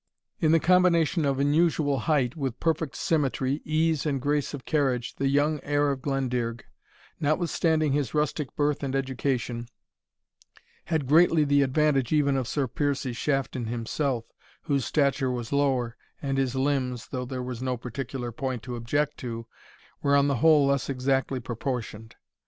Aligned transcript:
In 0.39 0.51
the 0.51 0.59
combination 0.59 1.25
of 1.25 1.37
unusual 1.39 1.99
height 1.99 2.35
with 2.35 2.59
perfect 2.59 2.95
symmetry, 2.95 3.61
ease, 3.63 4.03
and 4.03 4.19
grace 4.19 4.51
of 4.51 4.65
carriage, 4.65 5.13
the 5.17 5.27
young 5.27 5.59
heir 5.61 5.91
of 5.91 6.01
Glendearg, 6.01 6.63
notwithstanding 7.19 7.91
his 7.91 8.15
rustic 8.15 8.55
birth 8.55 8.81
and 8.81 8.95
education, 8.95 9.67
had 10.85 11.05
greatly 11.05 11.43
the 11.43 11.61
advantage 11.61 12.11
even 12.11 12.35
of 12.35 12.47
Sir 12.47 12.67
Piercie 12.67 13.13
Shafton 13.15 13.67
himself, 13.67 14.25
whose 14.63 14.85
stature 14.85 15.29
was 15.29 15.53
lower, 15.53 15.95
and 16.19 16.39
his 16.39 16.55
limbs, 16.55 17.09
though 17.09 17.25
there 17.25 17.43
was 17.43 17.61
no 17.61 17.77
particular 17.77 18.31
point 18.31 18.63
to 18.63 18.75
object 18.75 19.17
to, 19.19 19.45
were 20.01 20.15
on 20.15 20.27
the 20.27 20.37
whole 20.37 20.65
less 20.65 20.89
exactly 20.89 21.39
proportioned. 21.39 22.15